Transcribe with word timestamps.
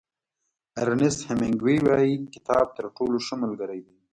ارنیست 0.79 1.19
هېمېنګوی 1.27 1.77
وایي 1.81 2.13
کتاب 2.33 2.65
تر 2.77 2.85
ټولو 2.95 3.17
ښه 3.25 3.35
ملګری 3.43 3.79
دی. 3.85 3.97